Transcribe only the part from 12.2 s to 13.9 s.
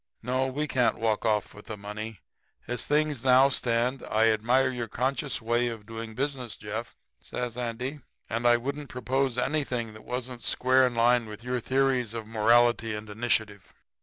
morality and initiative.